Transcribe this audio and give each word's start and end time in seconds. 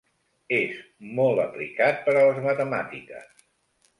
És 0.55 0.79
molt 1.19 1.41
aplicat 1.43 2.01
per 2.07 2.17
a 2.21 2.25
les 2.31 2.41
matemàtiques. 2.49 3.47